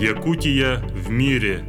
Якутия 0.00 0.82
в 0.94 1.10
мире. 1.10 1.62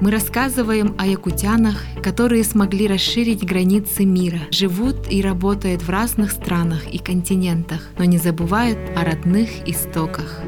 Мы 0.00 0.10
рассказываем 0.10 0.94
о 0.98 1.06
якутянах, 1.06 1.84
которые 2.02 2.44
смогли 2.44 2.86
расширить 2.86 3.44
границы 3.44 4.06
мира, 4.06 4.40
живут 4.50 5.12
и 5.12 5.20
работают 5.20 5.82
в 5.82 5.90
разных 5.90 6.32
странах 6.32 6.86
и 6.90 6.96
континентах, 6.96 7.90
но 7.98 8.04
не 8.04 8.16
забывают 8.16 8.78
о 8.96 9.04
родных 9.04 9.50
истоках. 9.66 10.42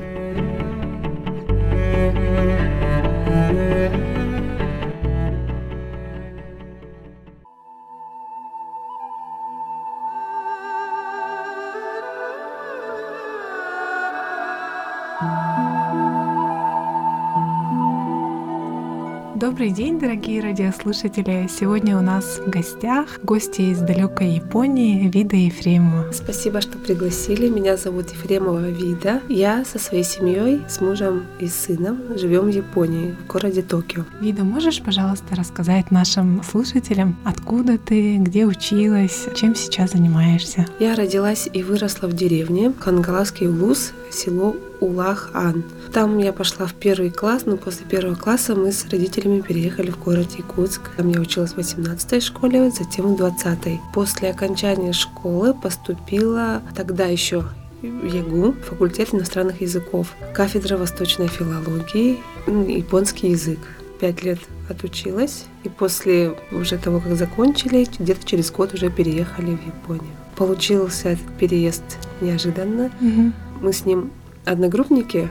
Добрый 19.41 19.71
день, 19.71 20.01
дорогие 20.01 20.43
радиослушатели! 20.43 21.49
Сегодня 21.49 21.97
у 21.97 22.01
нас 22.01 22.41
в 22.45 22.51
гостях 22.51 23.21
гости 23.23 23.61
из 23.61 23.79
далекой 23.79 24.31
Японии 24.31 25.09
Вида 25.09 25.37
Ефремова. 25.37 26.11
Спасибо, 26.11 26.61
что 26.61 26.77
пригласили. 26.77 27.49
Меня 27.49 27.77
зовут 27.77 28.11
Ефремова 28.11 28.69
Вида. 28.69 29.23
Я 29.29 29.65
со 29.65 29.79
своей 29.79 30.03
семьей, 30.03 30.63
с 30.69 30.81
мужем 30.81 31.29
и 31.39 31.47
сыном 31.47 32.19
живем 32.19 32.47
в 32.47 32.49
Японии, 32.49 33.15
в 33.25 33.29
городе 33.29 33.63
Токио. 33.63 34.07
Вида, 34.21 34.43
можешь, 34.43 34.83
пожалуйста, 34.83 35.37
рассказать 35.37 35.93
нашим 35.93 36.43
слушателям, 36.43 37.17
откуда 37.25 37.79
ты, 37.79 38.17
где 38.17 38.45
училась, 38.45 39.29
чем 39.37 39.55
сейчас 39.55 39.93
занимаешься? 39.93 40.67
Я 40.81 40.97
родилась 40.97 41.49
и 41.53 41.63
выросла 41.63 42.09
в 42.09 42.13
деревне 42.13 42.73
Хангаласский 42.77 43.47
улус, 43.47 43.93
село 44.11 44.57
Улах-Ан. 44.81 45.65
Там 45.93 46.19
я 46.19 46.33
пошла 46.33 46.67
в 46.67 46.75
первый 46.75 47.11
класс, 47.11 47.43
но 47.47 47.57
после 47.57 47.87
первого 47.87 48.15
класса 48.15 48.55
мы 48.55 48.73
с 48.73 48.87
родителями 48.89 49.41
переехали 49.41 49.91
в 49.91 49.99
город 49.99 50.29
Якутск. 50.39 50.83
Там 50.97 51.11
я 51.11 51.21
училась 51.21 51.53
в 51.53 51.57
18 51.57 52.23
школе, 52.23 52.71
затем 52.71 53.15
в 53.15 53.17
20 53.17 53.67
-й. 53.67 53.79
После 53.95 54.31
окончания 54.31 54.93
школы 54.93 55.55
поступила 55.55 56.63
тогда 56.75 57.07
еще 57.07 57.45
в 57.83 58.07
ЕГУ, 58.07 58.55
факультет 58.69 59.15
иностранных 59.15 59.61
языков, 59.61 60.15
кафедра 60.35 60.77
восточной 60.77 61.29
филологии, 61.29 62.19
японский 62.47 63.31
язык. 63.31 63.59
Пять 64.01 64.23
лет 64.23 64.39
отучилась, 64.69 65.47
и 65.65 65.69
после 65.69 66.37
уже 66.53 66.79
того, 66.79 67.01
как 67.01 67.17
закончили, 67.17 67.89
где-то 67.99 68.25
через 68.25 68.51
год 68.53 68.75
уже 68.75 68.91
переехали 68.91 69.57
в 69.57 69.67
Японию. 69.67 70.15
Получился 70.37 71.11
этот 71.11 71.37
переезд 71.39 71.83
неожиданно. 72.21 72.93
Угу. 73.01 73.33
Мы 73.61 73.73
с 73.73 73.85
ним 73.85 74.11
одногруппники, 74.45 75.29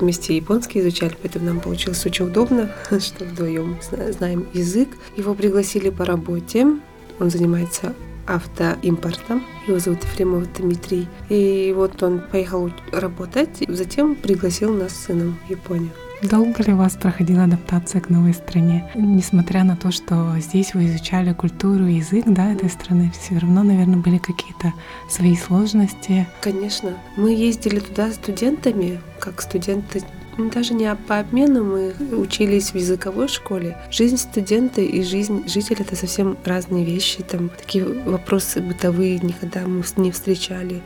вместе 0.00 0.36
японский 0.36 0.80
изучали, 0.80 1.14
поэтому 1.20 1.46
нам 1.46 1.60
получилось 1.60 2.04
очень 2.06 2.26
удобно, 2.26 2.70
что 2.98 3.24
вдвоем 3.24 3.78
знаем 4.10 4.46
язык. 4.52 4.88
Его 5.16 5.34
пригласили 5.34 5.90
по 5.90 6.04
работе. 6.04 6.66
Он 7.20 7.30
занимается 7.30 7.94
автоимпортом. 8.26 9.44
Его 9.66 9.78
зовут 9.78 10.02
Ефремов 10.04 10.52
Дмитрий. 10.54 11.08
И 11.28 11.72
вот 11.76 12.02
он 12.02 12.20
поехал 12.30 12.70
работать, 12.92 13.64
затем 13.68 14.14
пригласил 14.14 14.72
нас 14.72 14.92
с 14.92 15.06
сыном 15.06 15.38
в 15.46 15.50
Японию. 15.50 15.90
Долго 16.22 16.64
ли 16.64 16.72
у 16.72 16.76
вас 16.76 16.94
проходила 16.94 17.44
адаптация 17.44 18.00
к 18.00 18.08
новой 18.08 18.34
стране? 18.34 18.90
Несмотря 18.96 19.62
на 19.62 19.76
то, 19.76 19.92
что 19.92 20.34
здесь 20.38 20.74
вы 20.74 20.86
изучали 20.86 21.32
культуру 21.32 21.86
и 21.86 21.94
язык 21.94 22.24
да, 22.26 22.52
этой 22.52 22.68
страны, 22.68 23.12
все 23.18 23.38
равно, 23.38 23.62
наверное, 23.62 23.98
были 23.98 24.18
какие-то 24.18 24.72
свои 25.08 25.36
сложности. 25.36 26.26
Конечно. 26.40 26.94
Мы 27.16 27.34
ездили 27.34 27.78
туда 27.78 28.10
студентами, 28.10 29.00
как 29.20 29.40
студенты 29.40 30.02
даже 30.38 30.72
не 30.72 30.94
по 30.94 31.18
обмену 31.18 31.64
мы 31.64 31.92
учились 32.16 32.70
в 32.70 32.76
языковой 32.76 33.26
школе. 33.26 33.76
Жизнь 33.90 34.16
студента 34.16 34.80
и 34.80 35.02
жизнь 35.02 35.48
жителя— 35.48 35.78
это 35.80 35.96
совсем 35.96 36.38
разные 36.44 36.84
вещи. 36.84 37.22
Там 37.22 37.48
такие 37.48 37.84
вопросы 37.84 38.60
бытовые 38.60 39.18
никогда 39.18 39.66
мы 39.66 39.82
не 39.96 40.12
встречали 40.12 40.80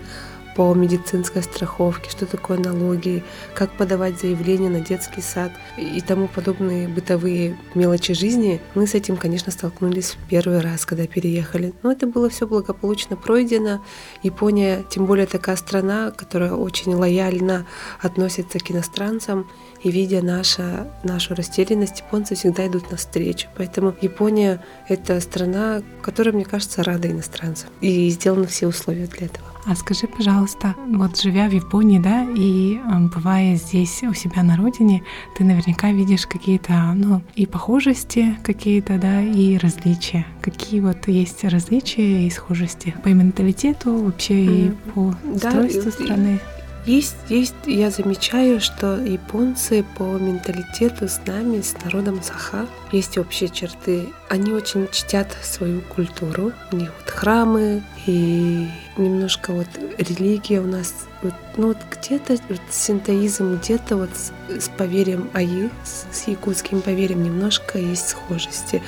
по 0.57 0.73
медицинской 0.75 1.43
страховке, 1.43 2.11
что 2.11 2.27
такое 2.27 2.59
налоги, 2.59 3.25
как 3.55 3.73
подавать 3.73 4.21
заявление 4.21 4.71
на 4.71 4.81
детский 4.81 5.21
сад 5.21 5.53
и 5.77 6.01
тому 6.01 6.29
подобные 6.29 6.89
бытовые 6.89 7.57
мелочи 7.75 8.15
жизни, 8.15 8.61
мы 8.75 8.87
с 8.87 8.95
этим, 8.95 9.17
конечно, 9.17 9.53
столкнулись 9.53 10.13
в 10.13 10.29
первый 10.29 10.61
раз, 10.61 10.85
когда 10.85 11.07
переехали. 11.07 11.73
Но 11.83 11.93
это 11.93 12.07
было 12.07 12.29
все 12.29 12.47
благополучно 12.47 13.17
пройдено. 13.17 13.85
Япония, 14.23 14.85
тем 14.89 15.07
более 15.07 15.27
такая 15.27 15.57
страна, 15.57 16.11
которая 16.11 16.53
очень 16.53 16.95
лояльно 16.95 17.67
относится 18.01 18.59
к 18.59 18.71
иностранцам, 18.71 19.49
и 19.83 19.91
видя 19.91 20.23
наша, 20.23 20.89
нашу 21.03 21.35
растерянность, 21.35 22.01
японцы 22.01 22.35
всегда 22.35 22.67
идут 22.67 22.91
навстречу. 22.91 23.49
Поэтому 23.57 23.95
Япония— 24.01 24.63
это 24.89 25.21
страна, 25.21 25.83
которая, 26.03 26.35
мне 26.35 26.45
кажется, 26.45 26.83
рада 26.83 27.11
иностранцам. 27.11 27.71
И 27.81 28.09
сделаны 28.11 28.47
все 28.47 28.69
условия 28.69 29.07
для 29.07 29.27
этого. 29.27 29.52
А 29.65 29.77
скажи, 29.77 30.09
пожалуйста, 30.09 30.75
вот 30.89 31.21
живя 31.21 31.49
в 31.49 31.53
Японии, 31.53 32.01
да, 32.01 32.27
и 32.35 32.79
э, 32.79 32.99
бывая 33.15 33.55
здесь 33.55 34.03
у 34.03 34.13
себя 34.13 34.43
на 34.43 34.57
родине, 34.57 35.05
ты 35.37 35.45
наверняка 35.45 35.93
видишь 35.93 36.27
какие-то, 36.27 36.93
ну, 36.95 37.23
и 37.37 37.47
похожести 37.47 38.37
какие-то, 38.43 38.99
да, 38.99 39.23
и 39.23 39.57
различия. 39.59 40.27
Какие 40.41 40.81
вот 40.81 41.07
есть 41.07 41.45
различия 41.45 42.27
и 42.27 42.31
схожести 42.31 42.95
по 43.05 43.09
менталитету, 43.09 43.95
вообще 43.95 44.35
mm. 44.35 44.69
и 44.69 44.91
по 44.91 45.15
устройству 45.33 45.85
да, 45.85 45.91
страны? 45.91 46.41
Есть, 46.85 47.15
есть, 47.29 47.55
я 47.65 47.91
замечаю, 47.91 48.61
что 48.61 48.97
японцы 48.97 49.85
по 49.97 50.03
менталитету 50.19 51.07
с 51.07 51.21
нами, 51.25 51.61
с 51.61 51.77
народом 51.85 52.21
Саха, 52.21 52.67
есть 52.91 53.17
общие 53.19 53.49
черты. 53.49 54.09
Они 54.33 54.55
очень 54.55 54.89
чтят 54.91 55.37
свою 55.43 55.83
культуру. 55.83 56.53
У 56.73 56.77
них 56.77 56.91
вот 56.99 57.11
храмы 57.11 57.83
и 58.07 58.67
немножко 58.97 59.53
вот 59.53 59.67
религия 59.99 60.61
у 60.61 60.67
нас, 60.67 60.95
вот, 61.21 61.35
ну 61.59 61.67
вот 61.67 61.77
где-то 61.91 62.39
вот 62.49 62.61
синтоизм, 62.71 63.59
где-то 63.59 63.99
вот 63.99 64.09
с, 64.15 64.33
с 64.49 64.71
поверьем 64.71 65.29
Аи, 65.35 65.69
с, 65.85 66.07
с 66.11 66.29
якутским 66.29 66.81
поверьем 66.81 67.23
немножко 67.23 67.77
есть 67.77 68.09
схожести. 68.09 68.83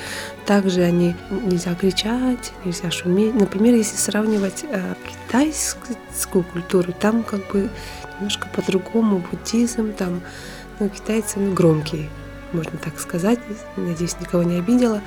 Также 0.47 0.81
они 0.81 1.15
нельзя 1.29 1.75
кричать, 1.75 2.51
нельзя 2.65 2.89
шуметь. 2.89 3.35
Например, 3.35 3.75
если 3.75 3.97
сравнивать 3.97 4.65
э, 4.67 4.95
китайскую 5.27 6.43
культуру, 6.43 6.91
там 6.91 7.21
как 7.21 7.45
бы 7.51 7.69
немножко 8.17 8.47
по-другому 8.47 9.23
буддизм, 9.29 9.93
там 9.93 10.21
ну, 10.79 10.89
китайцы 10.89 11.37
ну, 11.37 11.53
громкие 11.53 12.09
можно 12.53 12.77
так 12.77 12.99
сказать, 12.99 13.39
надеюсь, 13.75 14.19
никого 14.19 14.43
не 14.43 14.59
обидела. 14.59 15.01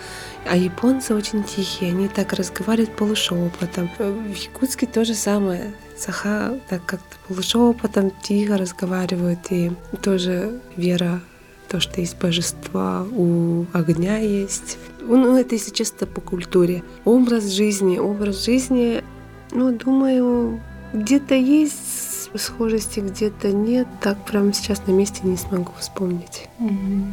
А 0.46 0.56
японцы 0.56 1.14
очень 1.14 1.44
тихие, 1.44 1.90
они 1.90 2.08
так 2.08 2.32
разговаривают 2.32 2.96
полушепотом. 2.96 3.90
В 3.98 4.34
Якутске 4.34 4.86
то 4.86 5.04
же 5.04 5.14
самое. 5.14 5.74
Саха 5.96 6.58
так 6.68 6.84
как-то 6.84 7.16
полушепотом 7.26 8.12
тихо 8.22 8.56
разговаривают, 8.56 9.40
и 9.50 9.72
тоже 10.02 10.60
вера 10.76 11.20
то, 11.68 11.80
что 11.80 12.00
есть 12.00 12.18
божества, 12.18 13.06
у 13.12 13.66
огня 13.72 14.18
есть. 14.18 14.78
Ну, 15.00 15.36
это, 15.36 15.54
если 15.54 15.70
честно, 15.70 16.06
по 16.06 16.20
культуре. 16.20 16.82
Образ 17.04 17.44
жизни, 17.50 17.98
образ 17.98 18.44
жизни, 18.44 19.04
ну, 19.52 19.72
думаю, 19.76 20.60
где-то 20.92 21.34
есть 21.34 22.30
схожести, 22.34 23.00
где-то 23.00 23.52
нет. 23.52 23.86
Так 24.00 24.24
прямо 24.24 24.52
сейчас 24.52 24.86
на 24.86 24.92
месте 24.92 25.20
не 25.24 25.36
смогу 25.36 25.72
вспомнить. 25.78 26.48
Mm-hmm. 26.58 27.12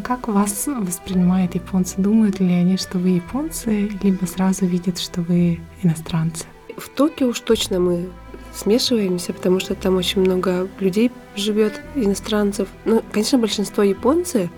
А 0.00 0.02
как 0.02 0.28
вас 0.28 0.66
воспринимают 0.66 1.54
японцы? 1.54 1.96
Думают 1.98 2.40
ли 2.40 2.54
они, 2.54 2.78
что 2.78 2.96
вы 2.96 3.10
японцы, 3.10 3.90
либо 4.02 4.24
сразу 4.24 4.64
видят, 4.64 4.98
что 4.98 5.20
вы 5.20 5.60
иностранцы? 5.82 6.46
В 6.78 6.88
Токио 6.88 7.28
уж 7.28 7.40
точно 7.40 7.80
мы 7.80 8.08
смешиваемся, 8.54 9.34
потому 9.34 9.60
что 9.60 9.74
там 9.74 9.96
очень 9.96 10.22
много 10.22 10.68
людей 10.78 11.12
живет, 11.36 11.82
иностранцев. 11.94 12.68
Ну, 12.86 13.02
конечно, 13.12 13.36
большинство 13.36 13.82
японцы 13.82 14.48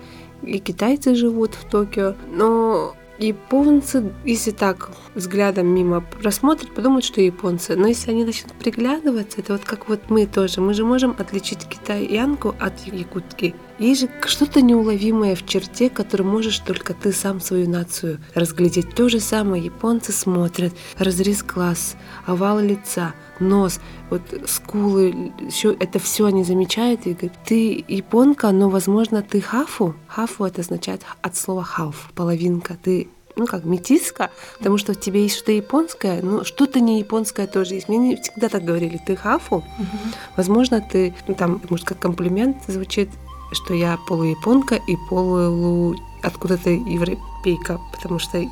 и 0.43 0.59
китайцы 0.59 1.13
живут 1.13 1.55
в 1.55 1.65
Токио, 1.65 2.15
но 2.31 2.95
Японцы, 3.19 4.11
если 4.25 4.49
так 4.49 4.89
взглядом 5.13 5.67
мимо 5.67 6.01
просмотрят, 6.01 6.73
подумают, 6.73 7.05
что 7.05 7.21
японцы. 7.21 7.75
Но 7.75 7.87
если 7.87 8.09
они 8.09 8.25
начнут 8.25 8.53
приглядываться, 8.53 9.39
это 9.39 9.53
вот 9.53 9.63
как 9.63 9.87
вот 9.87 10.09
мы 10.09 10.25
тоже. 10.25 10.61
Мы 10.61 10.73
же 10.73 10.83
можем 10.83 11.15
отличить 11.19 11.67
китаянку 11.67 12.55
от 12.59 12.87
якутки. 12.87 13.53
Есть 13.79 14.01
же 14.01 14.09
что-то 14.25 14.61
неуловимое 14.61 15.35
в 15.35 15.45
черте, 15.45 15.89
которое 15.89 16.23
можешь 16.23 16.59
только 16.59 16.93
ты 16.93 17.11
сам 17.11 17.41
свою 17.41 17.69
нацию 17.69 18.19
разглядеть. 18.35 18.93
То 18.95 19.09
же 19.09 19.19
самое 19.19 19.63
японцы 19.63 20.11
смотрят. 20.11 20.73
Разрез 20.97 21.43
глаз, 21.43 21.95
овал 22.25 22.59
лица, 22.59 23.13
нос, 23.39 23.79
вот 24.09 24.21
скулы, 24.45 25.33
все, 25.49 25.71
это 25.71 25.99
все 25.99 26.25
они 26.25 26.43
замечают 26.43 27.05
и 27.05 27.13
говорят, 27.13 27.37
ты 27.45 27.83
японка, 27.87 28.51
но, 28.51 28.69
возможно, 28.69 29.21
ты 29.21 29.41
хафу. 29.41 29.95
Хафу 30.07 30.45
это 30.45 30.61
означает 30.61 31.01
от 31.21 31.35
слова 31.35 31.63
халф, 31.63 32.11
половинка. 32.15 32.77
Ты 32.81 33.09
ну 33.35 33.47
как, 33.47 33.65
метиска, 33.65 34.29
потому 34.59 34.77
что 34.77 34.93
в 34.93 34.99
тебе 34.99 35.23
есть 35.23 35.37
что-то 35.37 35.53
японское, 35.53 36.21
но 36.21 36.43
что-то 36.43 36.79
не 36.79 36.99
японское 36.99 37.47
тоже 37.47 37.73
есть. 37.75 37.89
Мне 37.89 37.97
не 37.97 38.15
всегда 38.15 38.47
так 38.49 38.63
говорили, 38.63 39.01
ты 39.03 39.15
хафу, 39.15 39.57
угу. 39.57 39.97
возможно, 40.37 40.81
ты, 40.81 41.15
ну 41.27 41.33
там, 41.33 41.59
может, 41.69 41.85
как 41.85 41.99
комплимент 41.99 42.57
звучит, 42.67 43.09
что 43.53 43.73
я 43.73 43.97
полуяпонка 44.07 44.75
и 44.75 44.97
полу 45.09 45.95
откуда-то 46.21 46.69
европейка, 46.69 47.79
потому 47.91 48.19
что 48.19 48.43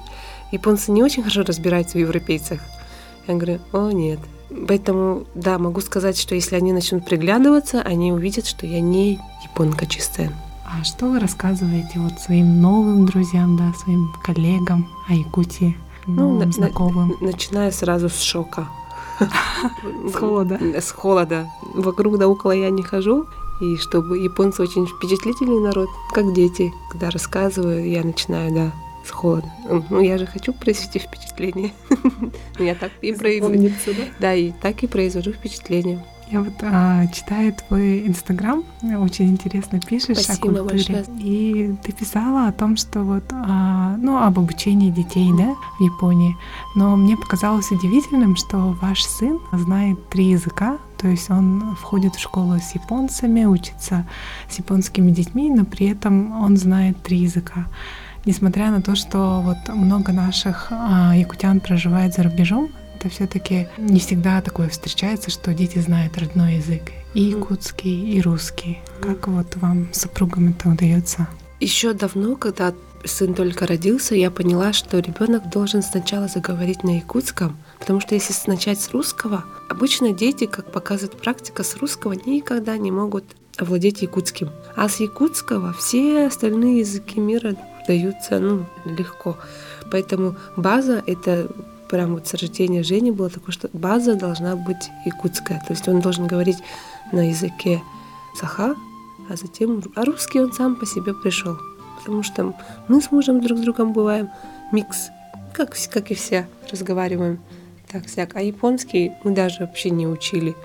японцы 0.52 0.92
не 0.92 1.04
очень 1.04 1.24
хорошо 1.24 1.44
разбираются 1.44 1.98
в 1.98 2.02
европейцах. 2.02 2.60
Я 3.28 3.36
говорю, 3.36 3.60
о 3.72 3.92
нет. 3.92 4.20
Поэтому, 4.68 5.24
да, 5.36 5.58
могу 5.58 5.80
сказать, 5.82 6.18
что 6.18 6.36
если 6.36 6.56
они 6.58 6.74
начнут 6.74 7.06
приглядываться, 7.06 7.82
они 7.82 8.12
увидят, 8.12 8.46
что 8.46 8.66
я 8.68 8.82
не 8.82 9.20
японка 9.44 9.86
чистая. 9.86 10.32
А 10.66 10.84
что 10.84 11.06
вы 11.08 11.20
рассказываете 11.20 12.00
вот 12.00 12.20
своим 12.20 12.62
новым 12.62 13.06
друзьям, 13.06 13.56
да, 13.58 13.74
своим 13.84 14.12
коллегам 14.24 14.88
о 15.08 15.14
Якутии, 15.14 15.78
Ну, 16.08 16.14
новым 16.34 16.40
на- 16.48 16.52
знакомым? 16.52 17.16
на- 17.22 17.28
начиная 17.28 17.72
сразу 17.72 18.10
с 18.10 18.20
шока. 18.22 18.68
С 20.12 20.16
холода. 20.16 20.60
С 20.82 20.92
холода. 20.92 21.48
Вокруг 21.76 22.18
да 22.18 22.28
около 22.28 22.52
я 22.54 22.70
не 22.72 22.82
хожу. 22.84 23.26
И 23.62 23.78
чтобы 23.78 24.18
японцы 24.18 24.62
очень 24.62 24.88
впечатлительный 24.88 25.62
народ, 25.62 25.90
как 26.14 26.34
дети. 26.34 26.74
Когда 26.90 27.10
рассказываю, 27.10 27.90
я 27.90 28.04
начинаю, 28.04 28.54
да, 28.54 28.72
с 29.06 29.12
холода. 29.12 29.48
Ну, 29.90 30.02
я 30.02 30.18
же 30.18 30.26
хочу 30.26 30.54
произвести 30.54 31.00
впечатление. 31.00 31.72
Я 32.60 32.76
так 32.76 32.92
и 33.02 33.14
произвожу. 33.14 33.70
Да, 34.20 34.34
и 34.34 34.52
так 34.52 34.84
и 34.84 34.88
произвожу 34.88 35.32
впечатление. 35.32 36.04
Я 36.32 36.42
вот 36.42 36.54
а, 36.62 37.08
читаю 37.08 37.54
твой 37.54 38.08
инстаграм, 38.08 38.64
очень 38.82 39.32
интересно 39.32 39.82
пишешь 39.82 40.18
Спасибо 40.18 40.62
о 40.62 40.64
культуре. 40.64 40.64
большое. 40.64 41.06
И 41.20 41.76
ты 41.84 41.92
писала 41.92 42.48
о 42.48 42.54
том, 42.54 42.78
что 42.78 43.02
вот, 43.02 43.26
а, 43.32 43.98
ну, 43.98 44.18
об 44.18 44.40
обучении 44.40 44.92
детей, 44.92 45.30
да, 45.38 45.56
в 45.78 45.84
Японии. 45.84 46.38
Но 46.74 46.96
мне 46.96 47.18
показалось 47.18 47.70
удивительным, 47.72 48.38
что 48.38 48.78
ваш 48.82 49.04
сын 49.04 49.42
знает 49.52 50.08
три 50.08 50.30
языка, 50.30 50.78
то 51.02 51.08
есть 51.08 51.32
он 51.32 51.76
входит 51.76 52.16
в 52.16 52.20
школу 52.20 52.60
с 52.60 52.76
японцами, 52.76 53.46
учится 53.46 54.06
с 54.50 54.60
японскими 54.60 55.10
детьми, 55.10 55.50
но 55.50 55.66
при 55.66 55.90
этом 55.90 56.44
он 56.44 56.58
знает 56.58 57.02
три 57.02 57.18
языка. 57.18 57.66
Несмотря 58.26 58.70
на 58.70 58.84
то, 58.84 58.96
что 58.96 59.42
вот 59.42 59.76
много 59.76 60.12
наших 60.12 60.68
а, 60.70 61.16
якутян 61.16 61.60
проживает 61.60 62.14
за 62.14 62.24
рубежом, 62.24 62.70
это 62.96 63.10
все-таки 63.10 63.68
не 63.80 64.00
всегда 64.00 64.42
такое 64.42 64.70
встречается, 64.70 65.32
что 65.32 65.56
дети 65.56 65.80
знают 65.80 66.20
родной 66.20 66.58
язык. 66.58 66.92
И 67.16 67.24
якутский, 67.24 68.14
и 68.14 68.22
русский. 68.22 68.78
Как 69.02 69.28
вот 69.28 69.56
вам 69.56 69.88
с 69.92 70.02
супругом 70.02 70.50
это 70.50 70.70
удается? 70.70 71.28
Еще 71.60 71.94
давно, 71.94 72.36
когда 72.36 72.74
сын 73.04 73.34
только 73.34 73.66
родился, 73.66 74.14
я 74.14 74.30
поняла, 74.30 74.72
что 74.72 75.00
ребенок 75.00 75.50
должен 75.50 75.82
сначала 75.82 76.28
заговорить 76.28 76.84
на 76.84 76.98
якутском, 76.98 77.58
потому 77.82 78.00
что 78.00 78.14
если 78.16 78.34
начать 78.50 78.80
с 78.80 78.92
русского, 78.92 79.44
обычно 79.68 80.14
дети, 80.14 80.46
как 80.46 80.72
показывает 80.72 81.20
практика, 81.20 81.64
с 81.64 81.76
русского 81.78 82.14
никогда 82.14 82.78
не 82.78 82.92
могут 82.92 83.26
овладеть 83.58 84.04
якутским. 84.04 84.50
А 84.76 84.88
с 84.88 85.00
якутского 85.00 85.74
все 85.74 86.28
остальные 86.28 86.80
языки 86.80 87.20
мира 87.20 87.56
даются 87.88 88.40
ну, 88.40 88.66
легко. 88.86 89.36
Поэтому 89.92 90.36
база— 90.56 91.04
это 91.08 91.50
прям 91.90 92.14
вот 92.14 92.28
с 92.28 92.34
рождения 92.36 92.84
Жени 92.84 93.12
было 93.12 93.30
такое, 93.30 93.52
что 93.52 93.70
база 93.74 94.16
должна 94.16 94.56
быть 94.56 94.90
якутская. 95.06 95.62
То 95.68 95.74
есть 95.74 95.88
он 95.88 96.02
должен 96.02 96.28
говорить 96.28 96.60
на 97.12 97.28
языке 97.28 97.82
саха, 98.40 98.76
а 99.28 99.36
затем... 99.36 99.84
А 99.96 100.06
русский 100.06 100.40
он 100.40 100.54
сам 100.54 100.76
по 100.76 100.86
себе 100.86 101.14
пришел. 101.16 101.58
Потому 101.98 102.22
что 102.22 102.56
мы 102.88 103.02
с 103.02 103.12
мужем 103.12 103.42
друг 103.42 103.58
с 103.58 103.62
другом 103.62 103.92
бываем 103.92 104.30
микс, 104.72 105.10
как, 105.52 105.76
как 105.92 106.12
и 106.12 106.14
все, 106.14 106.48
разговариваем 106.72 107.40
так 107.92 108.06
всяк. 108.06 108.36
А 108.36 108.42
японский 108.42 109.12
мы 109.24 109.32
даже 109.32 109.62
вообще 109.62 109.90
не 109.90 110.08
учили. 110.08 110.56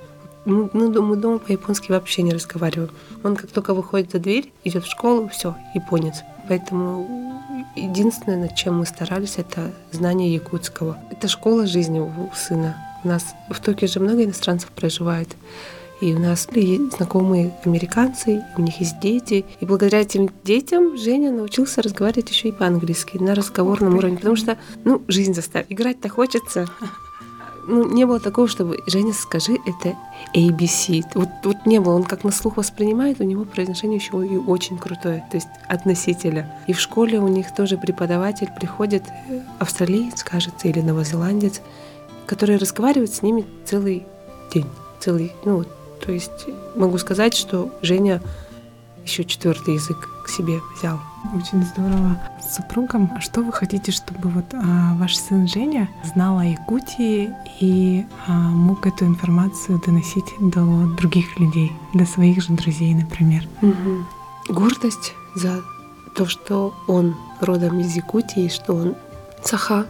Мы, 0.45 0.71
ну, 0.73 1.03
мы 1.03 1.17
дома 1.17 1.39
по-японски 1.39 1.91
вообще 1.91 2.23
не 2.23 2.33
разговариваем. 2.33 2.91
Он 3.25 3.35
как 3.35 3.51
только 3.51 3.75
выходит 3.75 4.13
за 4.13 4.21
дверь, 4.21 4.53
идет 4.65 4.85
в 4.85 4.91
школу, 4.91 5.29
все, 5.29 5.57
японец. 5.75 6.23
Поэтому 6.49 7.43
единственное, 7.75 8.39
над 8.39 8.55
чем 8.55 8.79
мы 8.79 8.87
старались, 8.87 9.39
это 9.39 9.73
знание 9.91 10.33
якутского. 10.33 10.99
Это 11.11 11.27
школа 11.27 11.67
жизни 11.67 11.99
у 11.99 12.31
сына. 12.35 12.77
У 13.03 13.09
нас 13.09 13.35
в 13.51 13.61
Токио 13.61 13.89
же 13.89 13.99
много 13.99 14.25
иностранцев 14.25 14.71
проживает. 14.71 15.29
И 16.01 16.15
у 16.15 16.19
нас 16.19 16.47
есть 16.53 16.97
знакомые 16.97 17.55
американцы, 17.65 18.45
у 18.57 18.61
них 18.61 18.81
есть 18.81 19.01
дети. 19.01 19.47
И 19.61 19.65
благодаря 19.65 20.03
этим 20.03 20.31
детям 20.45 20.97
Женя 20.97 21.33
научился 21.33 21.81
разговаривать 21.81 22.31
еще 22.31 22.49
и 22.49 22.53
по-английски 22.53 23.17
на 23.17 23.35
разговорном 23.35 23.97
уровне. 23.97 24.19
Потому 24.19 24.37
что, 24.37 24.59
ну, 24.85 25.03
жизнь 25.09 25.35
заставит. 25.35 25.73
Играть-то 25.73 26.09
хочется. 26.09 26.69
Ну, 27.69 27.89
не 27.89 28.07
было 28.07 28.21
такого, 28.21 28.47
чтобы 28.47 28.79
Женя, 28.87 29.13
скажи, 29.13 29.59
это 29.67 29.97
ABC. 30.35 31.05
Вот, 31.15 31.29
вот 31.43 31.67
не 31.67 31.81
было. 31.81 31.95
Он 31.95 32.05
как 32.05 32.23
на 32.23 32.31
слух 32.31 32.57
воспринимает, 32.57 33.21
у 33.21 33.25
него 33.25 33.45
произношение 33.45 33.97
еще 33.97 34.25
и 34.25 34.37
очень 34.37 34.79
крутое, 34.79 35.27
то 35.31 35.37
есть 35.37 35.49
относителя. 35.69 36.55
И 36.69 36.73
в 36.73 36.81
школе 36.81 37.19
у 37.19 37.29
них 37.29 37.53
тоже 37.55 37.77
преподаватель 37.77 38.49
приходит, 38.57 39.05
э, 39.29 39.41
австралиец, 39.59 40.23
кажется, 40.23 40.69
или 40.69 40.81
новозеландец, 40.81 41.61
который 42.27 42.57
разговаривает 42.57 43.13
с 43.13 43.23
ними 43.23 43.45
целый 43.65 44.07
день. 44.53 44.67
Целый, 45.01 45.33
ну, 45.45 45.65
то 46.05 46.13
есть 46.13 46.47
могу 46.77 46.99
сказать, 46.99 47.35
что 47.35 47.71
Женя 47.83 48.23
еще 49.07 49.25
четвертый 49.25 49.75
язык 49.75 50.09
к 50.25 50.29
себе 50.29 50.61
взял. 50.77 51.01
Очень 51.35 51.65
здорово. 51.65 52.21
С 52.41 52.57
супругом, 52.57 53.11
а 53.17 53.21
что 53.21 53.41
вы 53.43 53.53
хотите, 53.53 53.93
чтобы 53.93 54.29
вот 54.29 54.47
а, 54.53 54.97
ваш 54.99 55.17
сын 55.17 55.47
Женя 55.47 55.89
знал 56.05 56.39
о 56.39 56.45
Якутии 56.45 57.33
и 57.61 58.05
а, 58.27 58.33
мог 58.33 58.87
эту 58.87 59.07
информацию 59.07 59.81
доносить 59.85 60.27
до 60.41 60.61
других 60.97 61.39
людей, 61.39 61.73
до 61.95 62.05
своих 62.05 62.43
же 62.43 62.53
друзей, 62.53 62.95
например? 62.95 63.47
Мгм. 63.61 64.07
Гордость 64.49 65.15
за 65.35 65.63
то, 66.17 66.27
что 66.27 66.75
он 66.89 67.15
родом 67.41 67.79
из 67.81 67.95
Якутии, 67.95 68.49
что 68.49 68.75
он 68.75 68.95
саха. 69.45 69.87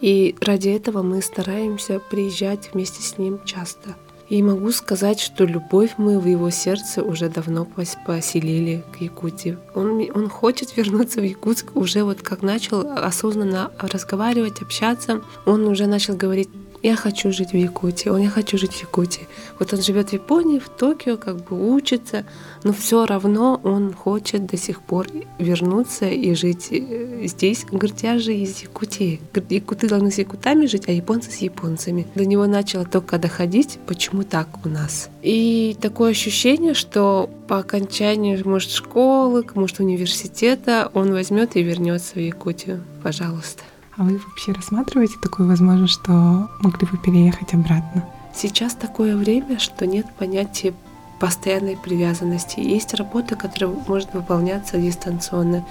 И 0.00 0.36
ради 0.40 0.68
этого 0.68 1.02
мы 1.02 1.22
стараемся 1.22 2.00
приезжать 2.00 2.70
вместе 2.72 3.02
с 3.02 3.18
ним 3.18 3.40
часто. 3.44 3.96
И 4.28 4.42
могу 4.42 4.72
сказать, 4.72 5.20
что 5.20 5.44
любовь 5.44 5.94
мы 5.98 6.18
в 6.18 6.26
его 6.26 6.50
сердце 6.50 7.02
уже 7.02 7.28
давно 7.28 7.66
пос- 7.76 7.96
поселили 8.04 8.82
к 8.92 9.00
Якутии. 9.00 9.56
Он, 9.74 10.04
он 10.14 10.28
хочет 10.28 10.76
вернуться 10.76 11.20
в 11.20 11.24
Якутск 11.24 11.76
уже 11.76 12.02
вот 12.02 12.22
как 12.22 12.42
начал 12.42 12.80
осознанно 12.80 13.70
разговаривать, 13.78 14.62
общаться. 14.62 15.22
Он 15.44 15.66
уже 15.66 15.86
начал 15.86 16.16
говорить, 16.16 16.48
я 16.82 16.96
хочу 16.96 17.32
жить 17.32 17.52
в 17.52 17.56
Якутии, 17.56 18.08
он, 18.08 18.22
я 18.22 18.30
хочу 18.30 18.58
жить 18.58 18.72
в 18.72 18.80
Якутии. 18.80 19.26
Вот 19.58 19.72
он 19.72 19.82
живет 19.82 20.10
в 20.10 20.12
Японии, 20.12 20.58
в 20.58 20.68
Токио, 20.68 21.16
как 21.16 21.36
бы 21.44 21.74
учится, 21.74 22.24
но 22.64 22.72
все 22.72 23.06
равно 23.06 23.60
он 23.64 23.92
хочет 23.92 24.46
до 24.46 24.56
сих 24.56 24.80
пор 24.80 25.06
вернуться 25.38 26.06
и 26.06 26.34
жить 26.34 26.68
э, 26.70 27.26
здесь. 27.26 27.64
Он 27.70 27.78
говорит, 27.78 28.02
я 28.02 28.18
же 28.18 28.34
из 28.34 28.62
Якутии. 28.62 29.20
Якуты 29.50 29.88
должны 29.88 30.10
с 30.10 30.18
якутами 30.18 30.66
жить, 30.66 30.88
а 30.88 30.92
японцы 30.92 31.30
с 31.30 31.38
японцами. 31.38 32.06
До 32.14 32.24
него 32.24 32.46
начало 32.46 32.84
только 32.84 33.18
доходить, 33.18 33.78
почему 33.86 34.24
так 34.24 34.48
у 34.64 34.68
нас. 34.68 35.08
И 35.22 35.76
такое 35.80 36.10
ощущение, 36.10 36.74
что 36.74 37.30
по 37.48 37.58
окончанию, 37.58 38.40
может, 38.48 38.70
школы, 38.70 39.44
может, 39.54 39.80
университета, 39.80 40.90
он 40.94 41.12
возьмет 41.12 41.56
и 41.56 41.62
вернется 41.62 42.14
в 42.14 42.20
Якутию. 42.20 42.82
Пожалуйста. 43.02 43.62
А 43.96 44.02
вы 44.02 44.18
вообще 44.18 44.52
рассматриваете 44.52 45.16
такую 45.22 45.48
возможность, 45.48 45.94
что 45.94 46.48
могли 46.60 46.86
бы 46.86 46.98
переехать 46.98 47.54
обратно? 47.54 48.04
Сейчас 48.34 48.74
такое 48.74 49.16
время, 49.16 49.58
что 49.58 49.86
нет 49.86 50.06
понятия 50.18 50.74
постоянной 51.18 51.78
привязанности. 51.78 52.60
Есть 52.60 52.92
работа, 52.94 53.36
которая 53.36 53.74
может 53.88 54.12
выполняться 54.12 54.76
дистанционно. 54.78 55.64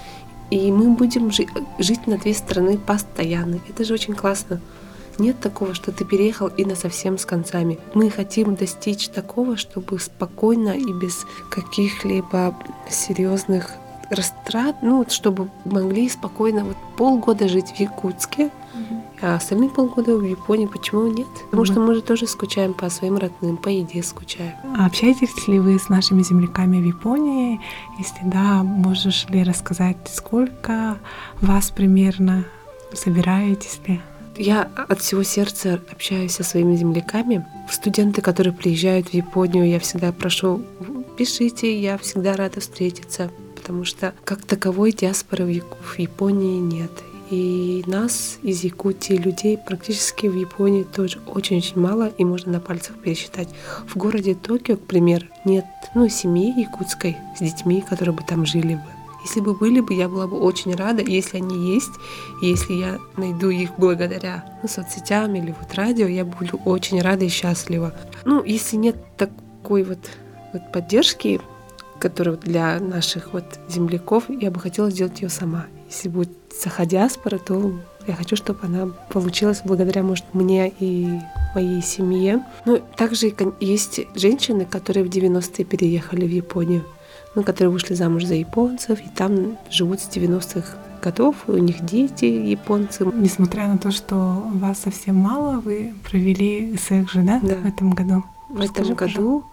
И 0.49 0.71
мы 0.71 0.89
будем 0.89 1.31
жи- 1.31 1.47
жить 1.77 2.07
на 2.07 2.17
две 2.17 2.33
страны 2.33 2.79
постоянно. 2.79 3.59
Это 3.69 3.83
же 3.83 3.93
очень 3.93 4.15
классно. 4.15 4.59
Нет 5.19 5.39
такого, 5.39 5.75
что 5.75 5.91
ты 5.91 6.03
переехал 6.03 6.47
и 6.47 6.65
на 6.65 6.75
совсем 6.75 7.17
с 7.19 7.25
концами. 7.25 7.79
Мы 7.93 8.09
хотим 8.09 8.55
достичь 8.55 9.07
такого, 9.09 9.55
чтобы 9.55 9.99
спокойно 9.99 10.69
и 10.69 10.91
без 10.91 11.25
каких-либо 11.51 12.55
серьезных 12.89 13.71
растрат, 14.09 14.77
ну, 14.81 14.97
вот 14.99 15.11
чтобы 15.11 15.49
могли 15.65 16.09
спокойно 16.09 16.63
вот 16.65 16.77
полгода 16.97 17.47
жить 17.47 17.71
в 17.75 17.79
Якутске, 17.79 18.49
а 19.21 19.35
остальные 19.35 19.69
полгода 19.69 20.17
в 20.17 20.23
Японии. 20.23 20.65
Почему 20.67 21.07
нет? 21.07 21.27
Потому 21.45 21.63
Мгм. 21.63 21.71
что 21.71 21.79
мы 21.81 21.95
же 21.95 22.01
тоже 22.01 22.27
скучаем 22.27 22.73
по 22.73 22.89
своим 22.89 23.17
родным, 23.17 23.57
по 23.57 23.69
еде 23.69 24.03
скучаем. 24.03 24.53
А 24.77 24.85
общаетесь 24.85 25.47
ли 25.47 25.57
вы 25.59 25.79
с 25.79 25.87
нашими 25.89 26.21
земляками 26.21 26.81
в 26.81 26.85
Японии? 26.85 27.61
Если 27.97 28.19
да, 28.23 28.63
можешь 28.63 29.25
ли 29.29 29.43
рассказать, 29.43 29.97
сколько 30.13 30.97
вас 31.41 31.71
примерно? 31.71 32.43
Собираетесь 32.93 33.79
ли? 33.87 34.01
Я 34.37 34.69
от 34.89 34.99
всего 34.99 35.23
сердца 35.23 35.79
общаюсь 35.91 36.33
со 36.33 36.43
своими 36.43 36.75
земляками. 36.75 37.45
Студенты, 37.71 38.21
которые 38.21 38.51
приезжают 38.53 39.07
в 39.09 39.13
Японию, 39.13 39.67
я 39.69 39.79
всегда 39.79 40.11
прошу, 40.11 40.61
пишите, 41.17 41.79
я 41.79 41.97
всегда 41.97 42.35
рада 42.35 42.59
встретиться, 42.59 43.31
потому 43.65 43.83
что 43.83 44.13
как 44.23 44.45
таковой 44.45 44.91
диаспоры 44.91 45.45
в 45.45 45.97
Японии 45.99 46.59
нет. 46.59 46.91
И 47.31 47.83
нас 47.87 48.37
из 48.43 48.63
Якутии, 48.63 49.13
людей 49.13 49.57
практически 49.57 50.27
в 50.27 50.35
Японии 50.35 50.83
тоже 50.83 51.17
очень-очень 51.25 51.81
мало, 51.81 52.09
и 52.19 52.23
можно 52.23 52.51
на 52.51 52.59
пальцах 52.59 52.99
пересчитать. 52.99 53.49
В 53.87 53.97
городе 53.97 54.35
Токио, 54.35 54.77
к 54.77 54.81
примеру, 54.81 55.25
нет 55.45 55.65
ну, 55.95 56.07
семьи 56.09 56.53
якутской 56.55 57.17
с 57.35 57.39
детьми, 57.39 57.81
которые 57.81 58.15
бы 58.15 58.21
там 58.21 58.45
жили 58.45 58.75
бы. 58.75 58.83
Если 59.23 59.39
бы 59.39 59.55
были 59.55 59.79
бы, 59.79 59.95
я 59.95 60.07
была 60.09 60.27
бы 60.27 60.37
очень 60.37 60.75
рада, 60.75 61.01
если 61.01 61.37
они 61.37 61.73
есть, 61.73 61.93
если 62.43 62.73
я 62.73 62.99
найду 63.17 63.49
их 63.49 63.71
благодаря 63.79 64.45
ну, 64.61 64.69
соцсетям 64.69 65.33
или 65.33 65.55
вот 65.59 65.73
радио, 65.73 66.05
я 66.05 66.23
буду 66.23 66.61
очень 66.65 67.01
рада 67.01 67.25
и 67.25 67.29
счастлива. 67.29 67.95
Ну, 68.25 68.43
если 68.43 68.75
нет 68.75 68.97
такой 69.17 69.81
вот, 69.81 70.07
вот 70.53 70.71
поддержки, 70.71 71.41
которая 72.05 72.35
для 72.35 72.79
наших 72.79 73.33
вот 73.33 73.45
земляков, 73.67 74.25
я 74.29 74.51
бы 74.51 74.59
хотела 74.59 74.91
сделать 74.91 75.21
ее 75.21 75.29
сама. 75.29 75.65
Если 75.89 76.07
будет 76.07 76.29
саха 76.55 76.85
диаспора, 76.85 77.39
то 77.39 77.73
я 78.05 78.13
хочу, 78.13 78.35
чтобы 78.35 78.59
она 78.61 78.89
получилась 79.09 79.61
благодаря, 79.65 80.03
может, 80.03 80.25
мне 80.33 80.71
и 80.79 81.19
моей 81.55 81.81
семье. 81.81 82.45
Ну, 82.65 82.79
также 82.95 83.33
есть 83.59 84.01
женщины, 84.13 84.65
которые 84.65 85.03
в 85.03 85.09
90-е 85.09 85.65
переехали 85.65 86.27
в 86.27 86.31
Японию 86.31 86.83
ну, 87.35 87.43
которые 87.43 87.69
вышли 87.69 87.95
замуж 87.95 88.23
за 88.23 88.35
японцев, 88.35 88.99
и 89.01 89.09
там 89.13 89.57
живут 89.69 89.99
с 89.99 90.07
90-х 90.07 90.77
годов, 91.01 91.35
у 91.47 91.57
них 91.57 91.83
дети 91.83 92.23
японцы. 92.23 93.05
Несмотря 93.13 93.67
на 93.67 93.77
то, 93.77 93.91
что 93.91 94.15
вас 94.53 94.79
совсем 94.79 95.17
мало, 95.17 95.59
вы 95.59 95.93
провели 96.09 96.77
СЭК 96.77 97.11
же, 97.11 97.23
да, 97.23 97.41
да. 97.43 97.55
в 97.55 97.65
этом 97.65 97.91
году? 97.91 98.23
В 98.49 98.61
Расскажи, 98.61 98.93
этом 98.93 99.07
году, 99.07 99.43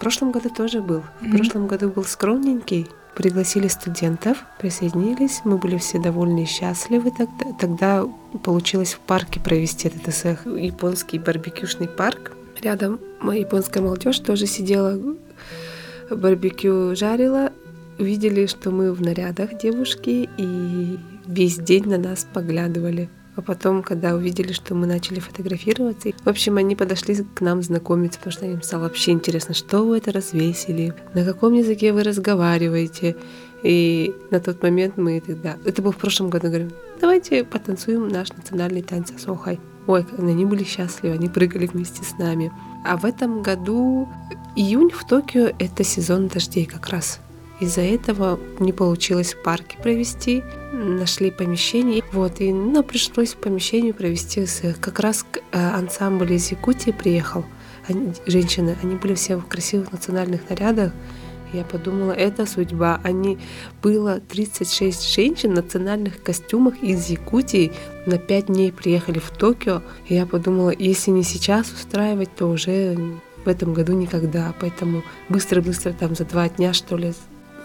в 0.00 0.02
прошлом 0.02 0.32
году 0.32 0.48
тоже 0.48 0.80
был. 0.80 1.00
Mm-hmm. 1.00 1.28
В 1.28 1.36
прошлом 1.36 1.66
году 1.66 1.90
был 1.90 2.04
скромненький, 2.04 2.86
пригласили 3.14 3.68
студентов, 3.68 4.38
присоединились, 4.58 5.42
мы 5.44 5.58
были 5.58 5.76
все 5.76 5.98
довольны 5.98 6.44
и 6.44 6.46
счастливы 6.46 7.10
тогда. 7.10 7.52
Тогда 7.58 8.08
получилось 8.42 8.94
в 8.94 9.00
парке 9.00 9.40
провести 9.40 9.88
этот 9.88 10.14
СЭХ, 10.14 10.46
японский 10.46 11.18
барбекюшный 11.18 11.86
парк. 11.86 12.32
Рядом 12.62 12.98
моя 13.20 13.40
японская 13.40 13.82
молодежь 13.82 14.20
тоже 14.20 14.46
сидела, 14.46 14.98
барбекю 16.10 16.96
жарила, 16.96 17.52
увидели, 17.98 18.46
что 18.46 18.70
мы 18.70 18.94
в 18.94 19.02
нарядах 19.02 19.58
девушки, 19.58 20.30
и 20.38 20.98
весь 21.26 21.58
день 21.58 21.86
на 21.86 21.98
нас 21.98 22.26
поглядывали. 22.32 23.10
А 23.36 23.42
потом, 23.42 23.82
когда 23.82 24.14
увидели, 24.14 24.52
что 24.52 24.74
мы 24.74 24.86
начали 24.86 25.20
фотографироваться, 25.20 26.10
в 26.24 26.28
общем, 26.28 26.56
они 26.56 26.74
подошли 26.76 27.14
к 27.16 27.40
нам 27.40 27.62
знакомиться, 27.62 28.18
потому 28.18 28.32
что 28.32 28.46
им 28.46 28.62
стало 28.62 28.82
вообще 28.82 29.12
интересно, 29.12 29.54
что 29.54 29.84
вы 29.84 29.98
это 29.98 30.12
развесили, 30.12 30.94
на 31.14 31.24
каком 31.24 31.54
языке 31.54 31.92
вы 31.92 32.02
разговариваете. 32.02 33.16
И 33.62 34.14
на 34.30 34.40
тот 34.40 34.62
момент 34.62 34.96
мы 34.96 35.20
тогда, 35.20 35.56
это 35.64 35.82
был 35.82 35.92
в 35.92 35.96
прошлом 35.96 36.30
году, 36.30 36.48
говорим, 36.48 36.70
давайте 37.00 37.44
потанцуем 37.44 38.08
наш 38.08 38.32
национальный 38.32 38.82
танец 38.82 39.12
Асохай. 39.14 39.60
Ой, 39.86 40.06
они 40.18 40.44
были 40.44 40.64
счастливы, 40.64 41.14
они 41.14 41.28
прыгали 41.28 41.66
вместе 41.66 42.04
с 42.04 42.18
нами. 42.18 42.52
А 42.84 42.96
в 42.96 43.04
этом 43.04 43.42
году 43.42 44.08
июнь 44.56 44.90
в 44.90 45.06
Токио— 45.06 45.50
это 45.58 45.84
сезон 45.84 46.28
дождей 46.28 46.66
как 46.66 46.88
раз. 46.88 47.20
Из-за 47.60 47.82
этого 47.82 48.40
не 48.58 48.72
получилось 48.72 49.34
в 49.34 49.42
парке 49.42 49.76
провести, 49.82 50.42
нашли 50.72 51.30
помещение. 51.30 52.02
Вот, 52.12 52.40
и 52.40 52.52
ну, 52.52 52.82
пришлось 52.82 53.34
в 53.34 53.36
помещению 53.36 53.94
провести 53.94 54.46
как 54.80 54.98
раз 54.98 55.26
э, 55.52 55.58
ансамбль 55.58 56.32
из 56.32 56.50
Якутии 56.50 56.90
приехал. 56.90 57.44
Они, 57.86 58.12
женщины, 58.26 58.76
они 58.82 58.94
были 58.94 59.14
все 59.14 59.36
в 59.36 59.46
красивых 59.46 59.92
национальных 59.92 60.48
нарядах. 60.48 60.92
Я 61.52 61.64
подумала, 61.64 62.12
это 62.12 62.46
судьба. 62.46 63.00
Они 63.02 63.38
было 63.82 64.20
36 64.20 65.12
женщин 65.12 65.50
в 65.50 65.56
национальных 65.56 66.22
костюмах 66.22 66.82
из 66.82 67.08
Якутии 67.08 67.72
на 68.06 68.18
5 68.18 68.46
дней 68.46 68.72
приехали 68.72 69.18
в 69.18 69.30
Токио. 69.30 69.82
Я 70.08 70.26
подумала, 70.26 70.70
если 70.70 71.10
не 71.10 71.24
сейчас 71.24 71.70
устраивать, 71.72 72.34
то 72.36 72.46
уже 72.46 72.96
в 73.44 73.48
этом 73.48 73.74
году 73.74 73.94
никогда. 73.94 74.54
Поэтому 74.60 75.02
быстро-быстро 75.28 75.92
там 75.92 76.14
за 76.14 76.24
два 76.24 76.48
дня, 76.48 76.72
что 76.72 76.96
ли, 76.96 77.12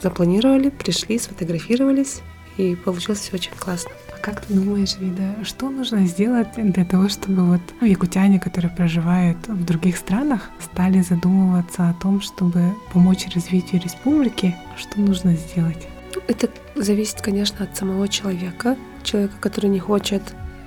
запланировали, 0.02 0.70
пришли, 0.70 1.20
сфотографировались, 1.20 2.22
и 2.58 2.76
получилось 2.76 3.20
все 3.20 3.36
очень 3.36 3.52
классно. 3.52 3.92
А 4.14 4.20
как 4.20 4.42
ты 4.42 4.54
думаешь, 4.54 4.98
Вида, 4.98 5.36
что 5.44 5.70
нужно 5.70 6.06
сделать 6.08 6.48
для 6.56 6.86
того, 6.86 7.10
чтобы 7.10 7.44
вот 7.46 7.62
ну, 7.82 7.88
якутяне, 7.88 8.40
которые 8.40 8.72
проживают 8.72 9.38
в 9.48 9.66
других 9.66 9.98
странах, 9.98 10.50
стали 10.60 11.02
задумываться 11.02 11.90
о 11.90 11.94
том, 11.94 12.22
чтобы 12.22 12.74
помочь 12.94 13.28
развитию 13.36 13.82
республики? 13.82 14.56
Что 14.78 15.00
нужно 15.00 15.36
сделать? 15.36 15.88
Это 16.28 16.50
зависит, 16.76 17.22
конечно, 17.22 17.66
от 17.66 17.76
самого 17.76 18.08
человека. 18.08 18.78
Человека, 19.04 19.36
который 19.40 19.70
не 19.70 19.80
хочет, 19.80 20.24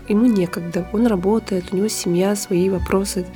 ему 0.09 0.27
некогда. 0.27 0.89
Он 0.93 1.07
работает, 1.07 1.73
у 1.73 1.77
него 1.77 1.89
семья, 1.89 2.37
свои 2.37 2.69
вопросы 2.71 3.27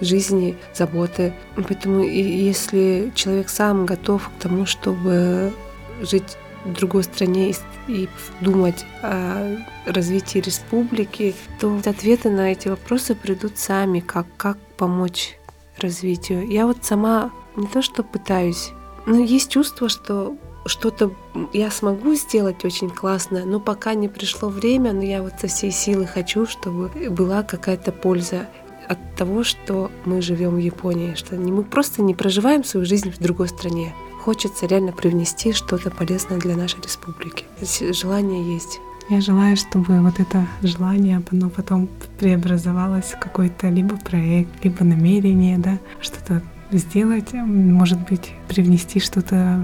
жизни, 0.00 0.56
заботы. 0.74 1.32
Поэтому 1.56 2.02
если 2.02 3.12
человек 3.14 3.48
сам 3.48 3.86
готов 3.86 4.28
к 4.28 4.42
тому, 4.42 4.66
чтобы 4.66 5.52
жить 6.00 6.36
в 6.64 6.72
другой 6.72 7.04
стране 7.04 7.54
и 7.86 8.08
думать 8.40 8.84
о 9.02 9.56
развитии 9.86 10.38
республики, 10.40 11.34
то 11.60 11.80
ответы 11.84 12.30
на 12.30 12.52
эти 12.52 12.68
вопросы 12.68 13.14
придут 13.14 13.58
сами, 13.58 14.00
как, 14.00 14.26
как 14.36 14.58
помочь 14.76 15.38
развитию. 15.78 16.48
Я 16.48 16.66
вот 16.66 16.78
сама 16.84 17.30
не 17.54 17.66
то 17.66 17.82
что 17.82 18.02
пытаюсь, 18.02 18.72
но 19.06 19.20
есть 19.20 19.50
чувство, 19.50 19.88
что 19.88 20.36
что-то 20.66 21.12
я 21.52 21.70
смогу 21.70 22.14
сделать 22.14 22.64
очень 22.64 22.90
классно, 22.90 23.44
но 23.44 23.60
пока 23.60 23.94
не 23.94 24.08
пришло 24.08 24.48
время, 24.48 24.92
но 24.92 25.02
я 25.02 25.22
вот 25.22 25.34
со 25.40 25.46
всей 25.46 25.70
силы 25.70 26.06
хочу, 26.06 26.46
чтобы 26.46 26.88
была 27.10 27.44
какая-то 27.44 27.92
польза 27.92 28.48
от 28.88 28.98
того, 29.16 29.44
что 29.44 29.90
мы 30.04 30.22
живем 30.22 30.50
в 30.50 30.58
Японии, 30.58 31.14
что 31.14 31.36
мы 31.36 31.62
просто 31.62 32.02
не 32.02 32.14
проживаем 32.14 32.64
свою 32.64 32.86
жизнь 32.86 33.10
в 33.10 33.18
другой 33.18 33.48
стране. 33.48 33.92
Хочется 34.22 34.66
реально 34.66 34.92
привнести 34.92 35.52
что-то 35.52 35.90
полезное 35.90 36.38
для 36.38 36.56
нашей 36.56 36.80
республики. 36.82 37.44
Желание 37.92 38.54
есть. 38.54 38.80
Я 39.08 39.20
желаю, 39.20 39.56
чтобы 39.56 40.00
вот 40.00 40.18
это 40.18 40.48
желание, 40.62 41.22
оно 41.30 41.48
потом 41.48 41.88
преобразовалось 42.18 43.12
в 43.12 43.18
какой-то 43.20 43.68
либо 43.68 43.96
проект, 43.96 44.50
либо 44.64 44.82
намерение, 44.82 45.58
да, 45.58 45.78
что-то 46.00 46.42
сделать, 46.72 47.32
может 47.32 48.00
быть, 48.08 48.32
привнести 48.48 48.98
что-то 48.98 49.60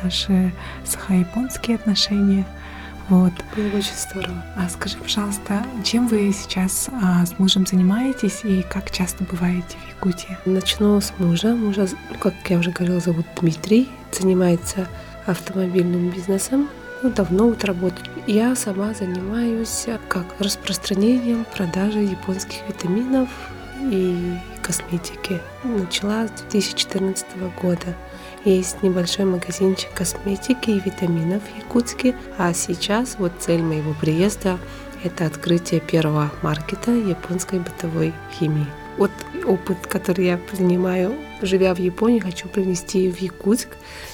в 0.00 0.04
наши 0.04 0.54
сахо-японские 0.86 1.76
отношения, 1.76 2.46
вот. 3.08 3.32
Было 3.56 3.78
очень 3.78 3.94
здорово. 3.94 4.42
А 4.56 4.68
скажи, 4.68 4.96
пожалуйста, 4.98 5.64
чем 5.84 6.08
вы 6.08 6.32
сейчас 6.32 6.88
а, 6.92 7.24
с 7.24 7.38
мужем 7.38 7.66
занимаетесь 7.66 8.40
и 8.42 8.62
как 8.62 8.90
часто 8.90 9.24
бываете 9.24 9.76
в 9.84 9.88
Якутии? 9.88 10.36
Начну 10.44 11.00
с 11.00 11.12
мужа. 11.18 11.54
Мужа, 11.54 11.88
как 12.20 12.34
я 12.48 12.58
уже 12.58 12.70
говорила, 12.70 12.98
зовут 12.98 13.26
Дмитрий. 13.40 13.88
Занимается 14.10 14.88
автомобильным 15.26 16.10
бизнесом. 16.10 16.68
Ну, 17.02 17.10
давно 17.10 17.48
вот 17.48 17.64
работает. 17.64 18.10
Я 18.26 18.56
сама 18.56 18.92
занимаюсь 18.94 19.86
как 20.08 20.24
распространением 20.40 21.46
продажи 21.54 22.00
японских 22.00 22.66
витаминов 22.68 23.28
и 23.82 24.36
косметики. 24.62 25.40
Начала 25.62 26.26
с 26.26 26.30
2014 26.50 27.26
года. 27.60 27.94
Есть 28.46 28.84
небольшой 28.84 29.24
магазинчик 29.24 29.92
косметики 29.92 30.70
и 30.70 30.78
витаминов 30.78 31.42
в 31.42 31.58
Якутске, 31.58 32.14
а 32.38 32.54
сейчас 32.54 33.16
вот 33.18 33.32
цель 33.40 33.60
моего 33.60 33.92
приезда– 33.92 34.60
это 35.02 35.26
открытие 35.26 35.80
первого 35.80 36.30
маркета 36.42 36.92
японской 36.92 37.58
бытовой 37.58 38.14
химии. 38.38 38.66
Вот 38.98 39.10
опыт, 39.44 39.88
который 39.88 40.26
я 40.26 40.38
принимаю, 40.38 41.16
живя 41.42 41.74
в 41.74 41.80
Японии, 41.80 42.20
хочу 42.20 42.46
привнести 42.46 43.10
в 43.10 43.20
Якутск. 43.20 43.70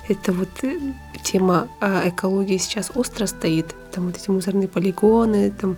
Это 0.08 0.32
вот 0.32 0.48
э, 0.62 0.78
тема 1.22 1.68
а, 1.78 2.08
экологии 2.08 2.56
сейчас 2.56 2.90
остро 2.94 3.26
стоит. 3.26 3.74
Там 3.92 4.06
вот 4.06 4.16
эти 4.16 4.30
мусорные 4.30 4.66
полигоны, 4.66 5.50
там 5.50 5.76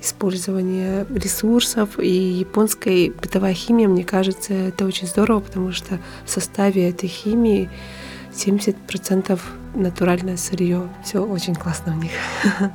использование 0.00 1.06
ресурсов. 1.10 1.98
И 1.98 2.08
японская 2.08 3.10
бытовая 3.10 3.54
химия, 3.54 3.88
мне 3.88 4.04
кажется, 4.04 4.54
это 4.54 4.84
очень 4.84 5.06
здорово, 5.06 5.40
потому 5.40 5.72
что 5.72 5.98
в 6.24 6.30
составе 6.30 6.88
этой 6.88 7.08
химии 7.08 7.70
70% 8.32 9.38
натуральное 9.74 10.36
сырье. 10.36 10.88
Все 11.04 11.24
очень 11.24 11.54
классно 11.54 11.96
у 11.96 12.02
них. 12.02 12.12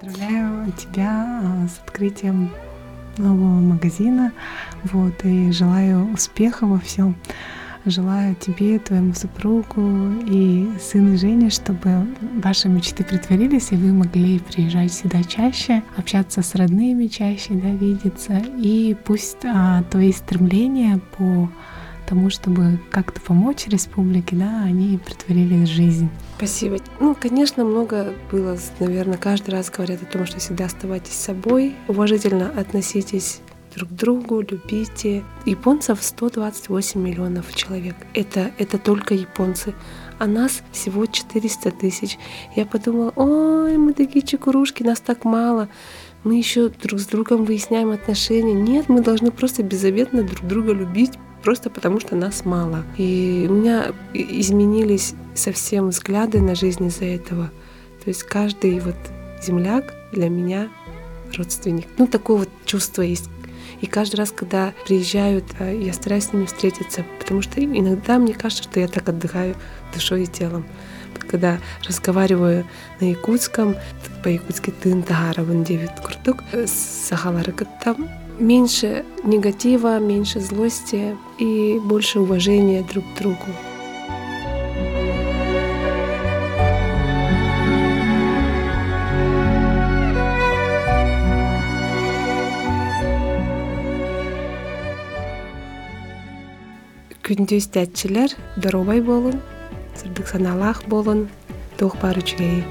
Поздравляю 0.00 0.72
тебя 0.72 1.40
а, 1.42 1.68
с 1.68 1.80
открытием 1.86 2.50
нового 3.16 3.60
магазина. 3.60 4.32
Вот, 4.84 5.24
и 5.24 5.50
желаю 5.52 6.12
успеха 6.12 6.66
во 6.66 6.78
всем. 6.78 7.16
Желаю 7.86 8.34
тебе, 8.34 8.78
твоему 8.78 9.12
супругу 9.12 10.12
и 10.26 10.70
сыну 10.80 11.18
Жене, 11.18 11.50
чтобы 11.50 12.06
ваши 12.42 12.68
мечты 12.68 13.04
притворились, 13.04 13.72
и 13.72 13.76
вы 13.76 13.92
могли 13.92 14.38
приезжать 14.38 14.92
сюда 14.92 15.22
чаще, 15.22 15.82
общаться 15.96 16.40
с 16.40 16.54
родными 16.54 17.08
чаще, 17.08 17.52
да, 17.54 17.68
видеться. 17.68 18.42
И 18.56 18.96
пусть 19.04 19.44
а, 19.44 19.82
твои 19.90 20.12
стремления 20.12 20.98
по 21.18 21.50
тому, 22.06 22.30
чтобы 22.30 22.80
как-то 22.90 23.20
помочь 23.20 23.66
республике, 23.66 24.36
да, 24.36 24.62
они 24.64 24.98
притворили 24.98 25.66
жизнь. 25.66 26.08
Спасибо. 26.38 26.78
Ну, 27.00 27.14
конечно, 27.14 27.64
много 27.64 28.14
было, 28.30 28.56
наверное, 28.80 29.18
каждый 29.18 29.50
раз 29.50 29.70
говорят 29.70 30.02
о 30.02 30.06
том, 30.06 30.24
что 30.26 30.38
всегда 30.38 30.66
оставайтесь 30.66 31.14
собой, 31.14 31.74
уважительно 31.88 32.48
относитесь 32.48 33.40
друг 33.74 33.90
к 33.90 33.92
другу, 33.92 34.40
любите. 34.40 35.24
Японцев 35.46 36.02
128 36.02 37.00
миллионов 37.00 37.54
человек. 37.54 37.96
Это, 38.14 38.52
это 38.58 38.78
только 38.78 39.14
японцы. 39.14 39.74
А 40.18 40.26
нас 40.26 40.62
всего 40.72 41.06
400 41.06 41.70
тысяч. 41.72 42.18
Я 42.54 42.66
подумала, 42.66 43.12
ой, 43.16 43.76
мы 43.76 43.92
такие 43.92 44.24
чекурушки, 44.24 44.82
нас 44.82 45.00
так 45.00 45.24
мало. 45.24 45.68
Мы 46.22 46.36
еще 46.36 46.68
друг 46.68 47.00
с 47.00 47.06
другом 47.06 47.44
выясняем 47.44 47.90
отношения. 47.90 48.54
Нет, 48.54 48.88
мы 48.88 49.02
должны 49.02 49.30
просто 49.30 49.62
беззаветно 49.62 50.22
друг 50.22 50.46
друга 50.46 50.72
любить, 50.72 51.12
просто 51.42 51.68
потому 51.68 52.00
что 52.00 52.16
нас 52.16 52.44
мало. 52.44 52.84
И 52.96 53.46
у 53.48 53.52
меня 53.52 53.92
изменились 54.14 55.14
совсем 55.34 55.88
взгляды 55.88 56.40
на 56.40 56.54
жизнь 56.54 56.86
из-за 56.86 57.04
этого. 57.06 57.50
То 58.02 58.08
есть 58.08 58.22
каждый 58.22 58.78
вот 58.80 58.96
земляк 59.42 59.92
для 60.12 60.28
меня 60.28 60.68
родственник. 61.36 61.86
Ну, 61.98 62.06
такое 62.06 62.38
вот 62.38 62.48
чувство 62.64 63.02
есть. 63.02 63.28
И 63.80 63.86
каждый 63.86 64.16
раз, 64.16 64.30
когда 64.30 64.72
приезжают, 64.86 65.44
э, 65.58 65.78
я 65.80 65.92
стараюсь 65.92 66.24
с 66.24 66.32
ними 66.32 66.46
встретиться, 66.46 67.04
потому 67.18 67.42
что 67.42 67.62
иногда 67.62 68.18
мне 68.18 68.34
кажется, 68.34 68.64
что 68.64 68.80
я 68.80 68.88
так 68.88 69.08
отдыхаю 69.08 69.56
душой 69.92 70.24
и 70.24 70.26
телом. 70.26 70.64
Когда 71.28 71.58
разговариваю 71.86 72.66
на 73.00 73.06
якутском, 73.06 73.76
по-якутски 74.22 74.70
тынтагара 74.70 75.44
куртук, 76.02 76.42
э, 76.52 76.66
сахалары, 76.66 77.54
там 77.82 78.08
меньше 78.38 79.04
негатива, 79.24 79.98
меньше 79.98 80.40
злости 80.40 81.16
и 81.38 81.78
больше 81.84 82.20
уважения 82.20 82.82
друг 82.82 83.04
к 83.14 83.18
другу. 83.18 83.73
Күндүз 97.24 97.70
тәтчилер 97.72 98.34
доробай 98.56 99.00
болун 99.00 99.40
сырдык 99.96 100.28
саналах 100.28 100.84
болун 100.92 101.28
тух 101.78 101.96
баручугей 102.02 102.64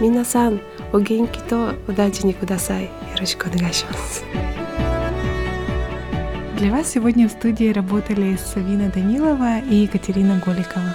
минасан 0.00 0.60
о 0.92 0.98
генки 0.98 1.40
то 1.48 1.74
удачи 1.86 2.26
не 2.26 2.32
кудасай 2.32 2.90
Ярочка 3.14 3.48
Нагашимас. 3.50 4.22
Для 6.58 6.72
вас 6.72 6.90
сегодня 6.90 7.28
в 7.28 7.32
студии 7.32 7.72
работали 7.72 8.36
Савина 8.36 8.90
Данилова 8.90 9.60
и 9.60 9.76
Екатерина 9.76 10.42
Голикова. 10.44 10.94